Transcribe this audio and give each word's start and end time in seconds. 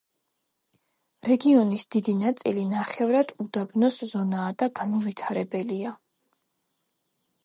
რეგიონის 1.27 1.83
დიდი 1.95 2.15
ნაწილი 2.21 2.63
ნახევრად 2.71 3.33
უდაბნოს 3.45 3.99
ზონაა 4.13 4.49
და 4.63 4.71
განუვითარებელია. 4.81 5.93